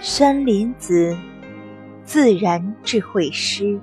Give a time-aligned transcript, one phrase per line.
[0.00, 1.14] 山林子
[2.02, 3.78] 自然智慧诗。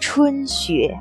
[0.00, 0.98] 春雪，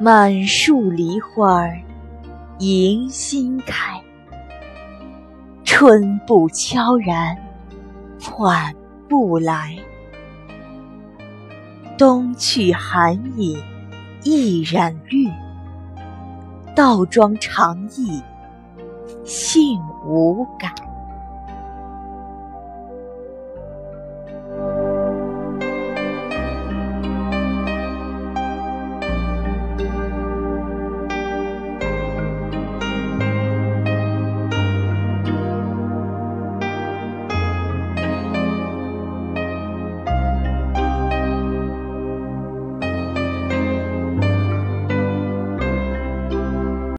[0.00, 1.68] 满树梨花
[2.60, 4.00] 迎新开，
[5.64, 7.36] 春不悄然
[8.18, 8.74] 缓
[9.06, 9.76] 步来。
[11.98, 13.56] 冬去寒饮
[14.22, 15.30] 亦染绿，
[16.74, 18.22] 倒装长意，
[19.24, 20.85] 性无改。